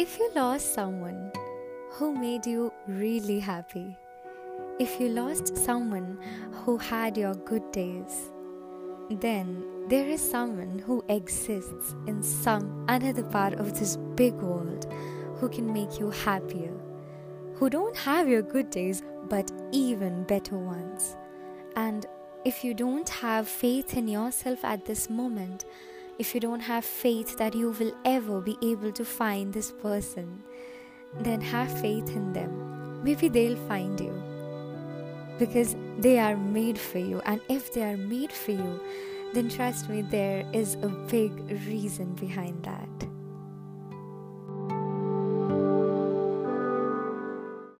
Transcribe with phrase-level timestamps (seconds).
[0.00, 1.30] If you lost someone
[1.90, 3.98] who made you really happy,
[4.78, 6.18] if you lost someone
[6.52, 8.30] who had your good days,
[9.10, 14.90] then there is someone who exists in some another part of this big world
[15.36, 16.72] who can make you happier,
[17.56, 21.14] who don't have your good days but even better ones.
[21.76, 22.06] And
[22.46, 25.66] if you don't have faith in yourself at this moment,
[26.20, 30.44] if you don't have faith that you will ever be able to find this person,
[31.20, 33.02] then have faith in them.
[33.02, 34.12] Maybe they'll find you
[35.38, 38.80] because they are made for you, and if they are made for you,
[39.32, 41.32] then trust me, there is a big
[41.66, 43.08] reason behind that.